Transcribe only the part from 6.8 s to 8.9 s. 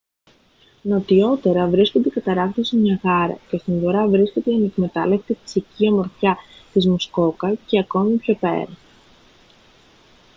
μουσκόκα και ακόμη πιο πέρα